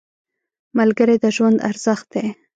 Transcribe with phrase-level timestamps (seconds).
[0.77, 2.25] ملګری د ژوند ارزښت دی